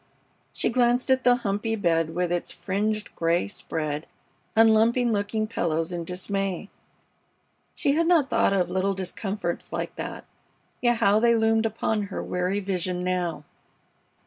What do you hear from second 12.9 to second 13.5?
now!